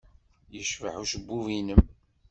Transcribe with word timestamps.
Yecbeḥ 0.53 0.93
ucebbub-nnem. 1.01 1.81